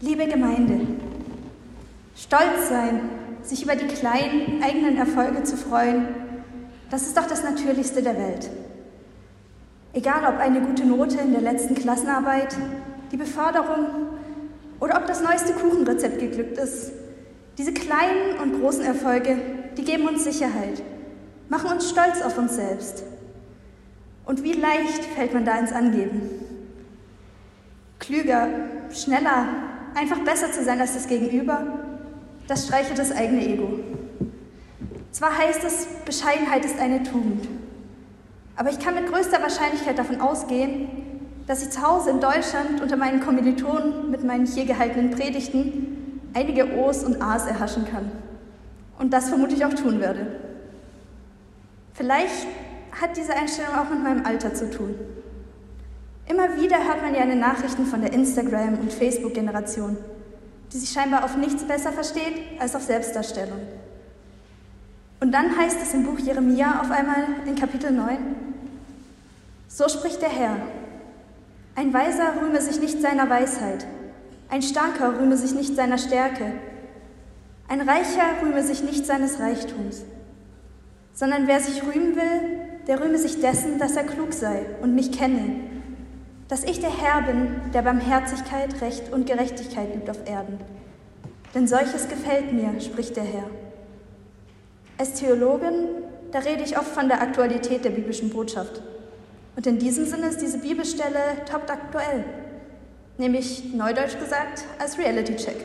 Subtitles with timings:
[0.00, 0.86] Liebe Gemeinde,
[2.14, 3.00] stolz sein,
[3.42, 6.06] sich über die kleinen eigenen Erfolge zu freuen,
[6.88, 8.48] das ist doch das Natürlichste der Welt.
[9.94, 12.56] Egal ob eine gute Note in der letzten Klassenarbeit,
[13.10, 13.86] die Beförderung
[14.78, 16.92] oder ob das neueste Kuchenrezept geglückt ist,
[17.58, 19.36] diese kleinen und großen Erfolge,
[19.76, 20.80] die geben uns Sicherheit,
[21.48, 23.02] machen uns stolz auf uns selbst.
[24.26, 26.30] Und wie leicht fällt man da ins Angeben?
[27.98, 28.46] Klüger,
[28.92, 31.62] schneller, einfach besser zu sein als das Gegenüber,
[32.46, 33.80] das streichelt das eigene Ego.
[35.12, 37.48] Zwar heißt es, Bescheidenheit ist eine Tugend,
[38.56, 40.88] aber ich kann mit größter Wahrscheinlichkeit davon ausgehen,
[41.46, 46.76] dass ich zu Hause in Deutschland unter meinen Kommilitonen mit meinen hier gehaltenen Predigten einige
[46.76, 48.10] O's und A's erhaschen kann.
[48.98, 50.26] Und das vermutlich auch tun werde.
[51.94, 52.46] Vielleicht
[53.00, 54.94] hat diese Einstellung auch mit meinem Alter zu tun.
[56.28, 59.96] Immer wieder hört man ja in den Nachrichten von der Instagram- und Facebook-Generation,
[60.70, 63.60] die sich scheinbar auf nichts besser versteht als auf Selbstdarstellung.
[65.20, 68.18] Und dann heißt es im Buch Jeremia auf einmal in Kapitel 9,
[69.68, 70.56] so spricht der Herr,
[71.74, 73.86] ein Weiser rühme sich nicht seiner Weisheit,
[74.50, 76.52] ein Starker rühme sich nicht seiner Stärke,
[77.68, 80.02] ein Reicher rühme sich nicht seines Reichtums,
[81.14, 85.12] sondern wer sich rühmen will, der rühme sich dessen, dass er klug sei und mich
[85.12, 85.77] kenne,
[86.48, 90.58] dass ich der Herr bin, der Barmherzigkeit, Recht und Gerechtigkeit übt auf Erden.
[91.54, 93.50] Denn solches gefällt mir, spricht der Herr.
[94.96, 95.88] Als Theologin,
[96.32, 98.82] da rede ich oft von der Aktualität der biblischen Botschaft.
[99.56, 102.24] Und in diesem Sinne ist diese Bibelstelle top aktuell,
[103.18, 105.56] nämlich neudeutsch gesagt als Reality-Check.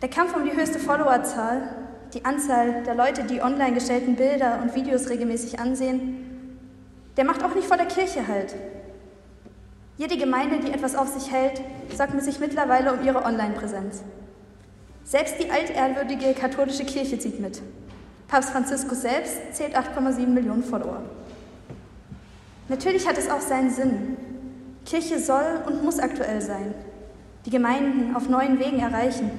[0.00, 1.62] Der Kampf um die höchste Followerzahl,
[2.12, 6.58] die Anzahl der Leute, die online gestellten Bilder und Videos regelmäßig ansehen,
[7.16, 8.54] der macht auch nicht vor der Kirche halt.
[9.98, 11.60] Jede Gemeinde, die etwas auf sich hält,
[11.94, 14.02] sorgt mit sich mittlerweile um ihre Online-Präsenz.
[15.04, 17.60] Selbst die altehrwürdige katholische Kirche zieht mit.
[18.28, 21.02] Papst Franziskus selbst zählt 8,7 Millionen Follower.
[22.68, 24.16] Natürlich hat es auch seinen Sinn.
[24.86, 26.74] Kirche soll und muss aktuell sein,
[27.44, 29.30] die Gemeinden auf neuen Wegen erreichen.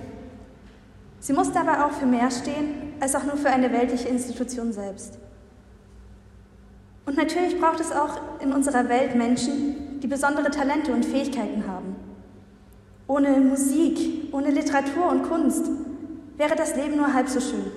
[1.20, 5.18] Sie muss dabei auch für mehr stehen, als auch nur für eine weltliche Institution selbst.
[7.06, 11.96] Und natürlich braucht es auch in unserer Welt Menschen, die besondere Talente und Fähigkeiten haben.
[13.08, 15.66] Ohne Musik, ohne Literatur und Kunst
[16.36, 17.72] wäre das Leben nur halb so schön.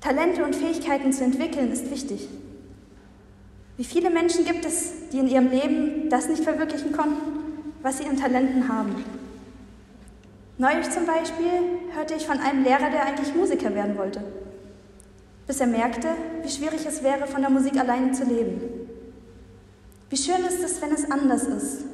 [0.00, 2.28] Talente und Fähigkeiten zu entwickeln ist wichtig.
[3.76, 7.20] Wie viele Menschen gibt es, die in ihrem Leben das nicht verwirklichen konnten,
[7.82, 9.04] was sie in Talenten haben?
[10.56, 11.50] Neulich zum Beispiel
[11.94, 14.22] hörte ich von einem Lehrer, der eigentlich Musiker werden wollte,
[15.46, 16.08] bis er merkte,
[16.42, 18.83] wie schwierig es wäre, von der Musik alleine zu leben.
[20.10, 21.84] Wie schön ist es, wenn es anders ist,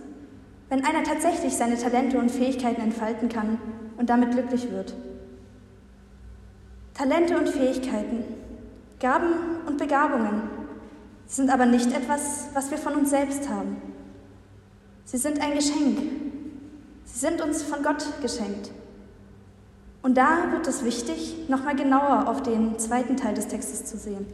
[0.69, 3.59] wenn einer tatsächlich seine Talente und Fähigkeiten entfalten kann
[3.97, 4.95] und damit glücklich wird.
[6.95, 8.25] Talente und Fähigkeiten,
[8.99, 9.33] Gaben
[9.67, 10.43] und Begabungen
[11.27, 13.77] sind aber nicht etwas, was wir von uns selbst haben.
[15.05, 15.99] Sie sind ein Geschenk.
[17.05, 18.71] Sie sind uns von Gott geschenkt.
[20.03, 24.27] Und da wird es wichtig, nochmal genauer auf den zweiten Teil des Textes zu sehen.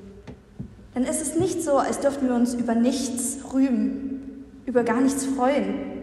[0.96, 5.24] Denn es ist nicht so, als dürften wir uns über nichts rühmen, über gar nichts
[5.24, 5.96] freuen,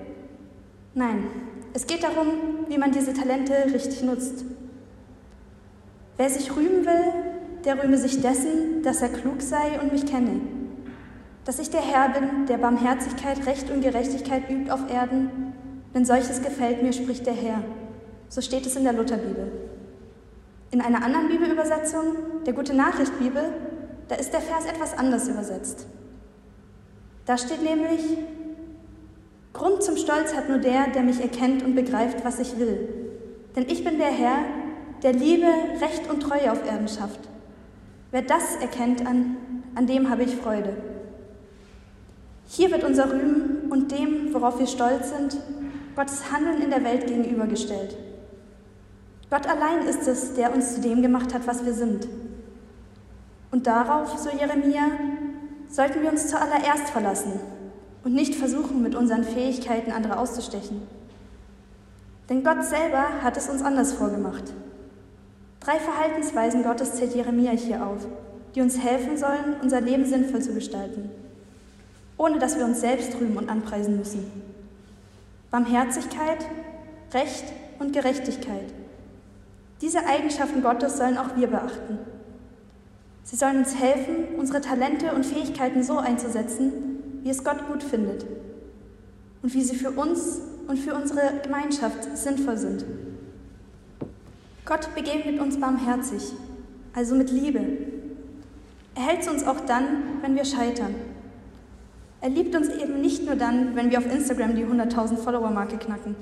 [0.95, 1.23] Nein,
[1.73, 2.27] es geht darum,
[2.67, 4.45] wie man diese Talente richtig nutzt.
[6.17, 7.13] Wer sich rühmen will,
[7.65, 10.39] der rühme sich dessen, dass er klug sei und mich kenne.
[11.45, 15.53] Dass ich der Herr bin, der Barmherzigkeit, Recht und Gerechtigkeit übt auf Erden,
[15.95, 17.63] denn solches gefällt mir, spricht der Herr.
[18.29, 19.51] So steht es in der Lutherbibel.
[20.69, 22.03] In einer anderen Bibelübersetzung,
[22.45, 23.45] der Gute Nachricht Bibel,
[24.07, 25.87] da ist der Vers etwas anders übersetzt.
[27.25, 28.01] Da steht nämlich,
[29.53, 32.89] Grund zum Stolz hat nur der, der mich erkennt und begreift, was ich will.
[33.55, 34.39] Denn ich bin der Herr,
[35.03, 35.47] der Liebe,
[35.79, 37.19] Recht und Treue auf Erden schafft.
[38.11, 39.37] Wer das erkennt, an,
[39.75, 40.75] an dem habe ich Freude.
[42.47, 45.37] Hier wird unser Rühmen und dem, worauf wir stolz sind,
[45.95, 47.95] Gottes Handeln in der Welt gegenübergestellt.
[49.29, 52.07] Gott allein ist es, der uns zu dem gemacht hat, was wir sind.
[53.53, 54.81] Und darauf, so Jeremia,
[55.69, 57.33] sollten wir uns zuallererst verlassen
[58.03, 60.81] und nicht versuchen, mit unseren Fähigkeiten andere auszustechen.
[62.31, 64.45] Denn Gott selber hat es uns anders vorgemacht.
[65.59, 68.07] Drei Verhaltensweisen Gottes zählt Jeremia hier auf,
[68.55, 71.11] die uns helfen sollen, unser Leben sinnvoll zu gestalten,
[72.17, 74.31] ohne dass wir uns selbst rühmen und anpreisen müssen.
[75.51, 76.43] Barmherzigkeit,
[77.13, 77.45] Recht
[77.77, 78.73] und Gerechtigkeit.
[79.79, 81.99] Diese Eigenschaften Gottes sollen auch wir beachten.
[83.23, 86.71] Sie sollen uns helfen, unsere Talente und Fähigkeiten so einzusetzen,
[87.23, 88.25] wie es Gott gut findet.
[89.41, 92.85] und wie sie für uns und für unsere Gemeinschaft sinnvoll sind.
[94.65, 96.31] Gott begegnet uns barmherzig,
[96.95, 97.59] also mit Liebe.
[98.95, 99.83] Er hält uns auch dann,
[100.21, 100.95] wenn wir scheitern.
[102.21, 106.15] Er liebt uns eben nicht nur dann, wenn wir auf Instagram die 100.000 Follower-Marke knacken.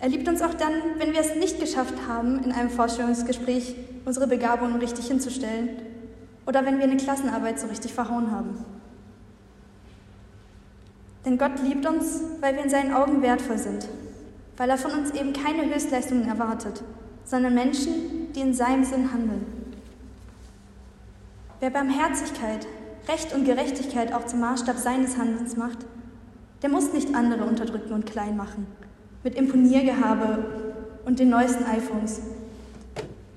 [0.00, 4.26] Er liebt uns auch dann, wenn wir es nicht geschafft haben, in einem Vorstellungsgespräch unsere
[4.26, 5.68] Begabungen richtig hinzustellen
[6.46, 8.64] oder wenn wir eine Klassenarbeit so richtig verhauen haben.
[11.24, 13.88] Denn Gott liebt uns, weil wir in seinen Augen wertvoll sind,
[14.56, 16.82] weil er von uns eben keine Höchstleistungen erwartet,
[17.24, 19.44] sondern Menschen, die in seinem Sinn handeln.
[21.58, 22.66] Wer Barmherzigkeit,
[23.08, 25.78] Recht und Gerechtigkeit auch zum Maßstab seines Handelns macht,
[26.62, 28.66] der muss nicht andere unterdrücken und klein machen,
[29.24, 30.38] mit Imponiergehabe
[31.04, 32.20] und den neuesten iPhones,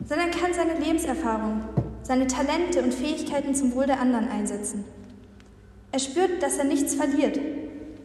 [0.08, 1.62] sondern kann seine Lebenserfahrung,
[2.04, 4.84] seine Talente und Fähigkeiten zum Wohl der anderen einsetzen.
[5.92, 7.40] Er spürt, dass er nichts verliert,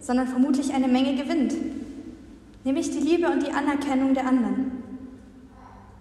[0.00, 1.54] sondern vermutlich eine Menge gewinnt,
[2.64, 4.82] nämlich die Liebe und die Anerkennung der anderen.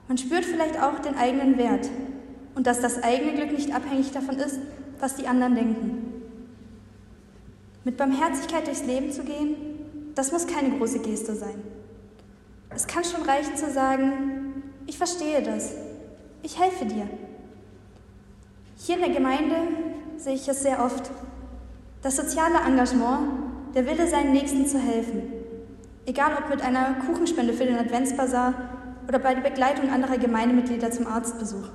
[0.07, 1.90] Man spürt vielleicht auch den eigenen Wert
[2.56, 4.60] und dass das eigene Glück nicht abhängig davon ist,
[5.00, 6.13] was die anderen denken.
[7.84, 9.56] Mit Barmherzigkeit durchs Leben zu gehen,
[10.16, 11.56] das muss keine große Geste sein.
[12.69, 15.74] Es kann schon reichen zu sagen, ich verstehe das,
[16.42, 17.07] ich helfe dir.
[18.75, 19.55] Hier in der Gemeinde
[20.17, 21.11] sehe ich es sehr oft.
[22.01, 23.29] Das soziale Engagement,
[23.75, 25.21] der Wille, seinen Nächsten zu helfen.
[26.05, 28.53] Egal ob mit einer Kuchenspende für den Adventsbasar
[29.07, 31.69] oder bei der Begleitung anderer Gemeindemitglieder zum Arztbesuch.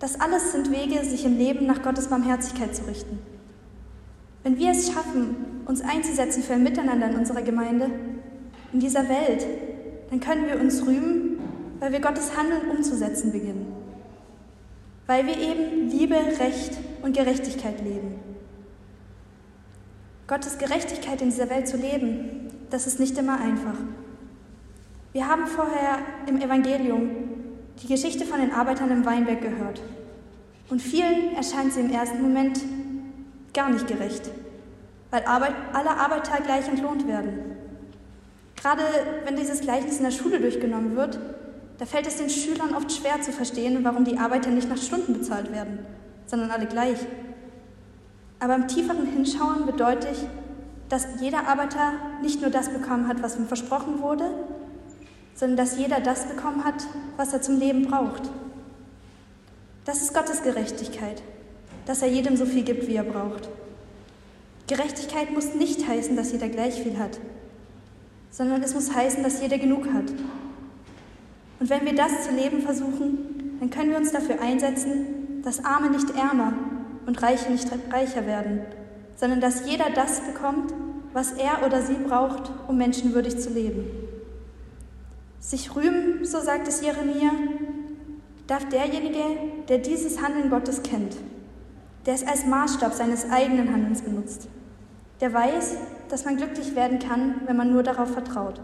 [0.00, 3.18] Das alles sind Wege, sich im Leben nach Gottes Barmherzigkeit zu richten.
[4.42, 7.90] Wenn wir es schaffen, uns einzusetzen für ein Miteinander in unserer Gemeinde,
[8.72, 9.46] in dieser Welt,
[10.10, 11.38] dann können wir uns rühmen,
[11.78, 13.71] weil wir Gottes Handeln umzusetzen beginnen.
[15.06, 18.20] Weil wir eben Liebe, Recht und Gerechtigkeit leben.
[20.26, 23.74] Gottes Gerechtigkeit in dieser Welt zu leben, das ist nicht immer einfach.
[25.12, 27.10] Wir haben vorher im Evangelium
[27.82, 29.82] die Geschichte von den Arbeitern im Weinberg gehört.
[30.70, 32.60] Und vielen erscheint sie im ersten Moment
[33.52, 34.30] gar nicht gerecht,
[35.10, 37.56] weil Arbeit, alle Arbeiter gleich entlohnt werden.
[38.56, 38.82] Gerade
[39.24, 41.18] wenn dieses Gleichnis in der Schule durchgenommen wird,
[41.82, 45.14] da fällt es den Schülern oft schwer zu verstehen, warum die Arbeiter nicht nach Stunden
[45.14, 45.80] bezahlt werden,
[46.26, 46.98] sondern alle gleich.
[48.38, 50.16] Aber im tieferen Hinschauen deutlich,
[50.88, 54.30] dass jeder Arbeiter nicht nur das bekommen hat, was ihm versprochen wurde,
[55.34, 56.86] sondern dass jeder das bekommen hat,
[57.16, 58.30] was er zum Leben braucht.
[59.84, 61.20] Das ist Gottes Gerechtigkeit,
[61.86, 63.48] dass er jedem so viel gibt, wie er braucht.
[64.68, 67.18] Gerechtigkeit muss nicht heißen, dass jeder gleich viel hat,
[68.30, 70.12] sondern es muss heißen, dass jeder genug hat.
[71.62, 75.90] Und wenn wir das zu leben versuchen, dann können wir uns dafür einsetzen, dass Arme
[75.90, 76.54] nicht ärmer
[77.06, 78.62] und Reiche nicht reicher werden,
[79.14, 80.74] sondern dass jeder das bekommt,
[81.12, 83.84] was er oder sie braucht, um menschenwürdig zu leben.
[85.38, 87.30] Sich rühmen, so sagt es Jeremia,
[88.48, 89.22] darf derjenige,
[89.68, 91.14] der dieses Handeln Gottes kennt,
[92.06, 94.48] der es als Maßstab seines eigenen Handelns benutzt,
[95.20, 95.76] der weiß,
[96.08, 98.60] dass man glücklich werden kann, wenn man nur darauf vertraut.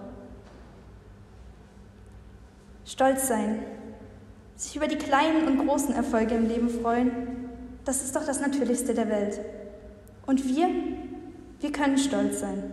[2.89, 3.59] Stolz sein,
[4.57, 7.11] sich über die kleinen und großen Erfolge im Leben freuen,
[7.85, 9.41] das ist doch das Natürlichste der Welt.
[10.25, 10.69] Und wir,
[11.61, 12.73] wir können stolz sein.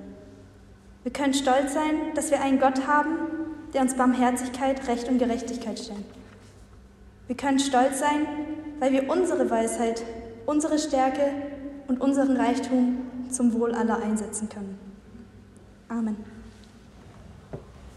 [1.03, 3.17] Wir können stolz sein, dass wir einen Gott haben,
[3.73, 6.15] der uns Barmherzigkeit, Recht und Gerechtigkeit schenkt.
[7.27, 8.25] Wir können stolz sein,
[8.79, 10.01] weil wir unsere Weisheit,
[10.45, 11.29] unsere Stärke
[11.87, 14.79] und unseren Reichtum zum Wohl aller einsetzen können.
[15.89, 16.34] Amen.